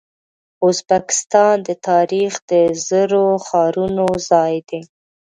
[0.67, 2.51] ازبکستان د تاریخ د
[2.87, 4.81] زرو ښارونو ځای دی.